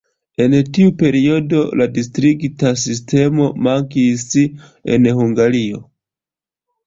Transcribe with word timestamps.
En 0.43 0.53
tiu 0.75 0.93
periodo 1.01 1.59
la 1.81 1.85
distrikta 1.97 2.71
sistemo 2.85 3.49
mankis 3.67 4.25
en 4.95 5.05
Hungario. 5.19 5.83